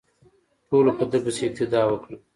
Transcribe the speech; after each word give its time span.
ټولو 0.69 0.91
په 0.97 1.03
ده 1.11 1.17
پسې 1.23 1.43
اقتدا 1.47 1.81
وکړه. 1.87 2.15